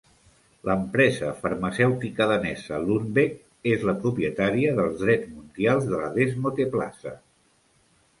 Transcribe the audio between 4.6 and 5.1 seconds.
dels